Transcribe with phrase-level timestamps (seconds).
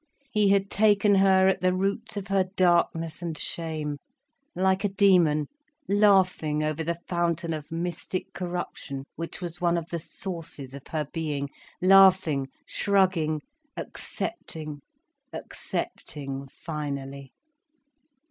[0.31, 5.47] He had taken her at the roots of her darkness and shame—like a demon,
[5.87, 11.05] laughing over the fountain of mystic corruption which was one of the sources of her
[11.13, 11.51] being,
[11.83, 13.41] laughing, shrugging,
[13.77, 14.81] accepting,
[15.31, 17.31] accepting finally.